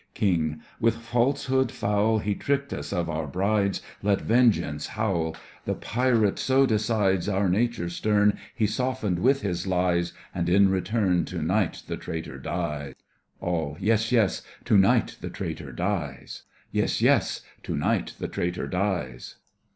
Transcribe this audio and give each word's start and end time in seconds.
KING: 0.15 0.63
With 0.79 0.95
falsehood 0.95 1.71
foul 1.71 2.17
He 2.17 2.33
tricked 2.33 2.73
us 2.73 2.91
of 2.91 3.07
our 3.07 3.27
brides. 3.27 3.83
Let 4.01 4.19
vengeance 4.21 4.87
howl; 4.87 5.37
The 5.65 5.75
Pirate 5.75 6.39
so 6.39 6.65
decides. 6.65 7.29
Our 7.29 7.47
nature 7.47 7.87
stern 7.87 8.39
He 8.55 8.65
softened 8.65 9.19
with 9.19 9.43
his 9.43 9.67
lies, 9.67 10.13
And, 10.33 10.49
in 10.49 10.69
return, 10.69 11.23
To 11.25 11.43
night 11.43 11.83
the 11.85 11.97
traitor 11.97 12.39
dies. 12.39 12.95
ALL: 13.41 13.77
Yes, 13.79 14.11
yes! 14.11 14.41
to 14.65 14.75
night 14.75 15.17
the 15.21 15.29
traitor 15.29 15.71
dies! 15.71 16.45
Yes, 16.71 16.99
yes! 16.99 17.41
to 17.61 17.75
night 17.77 18.15
the 18.17 18.27
traitor 18.27 18.65
dies! 18.65 19.35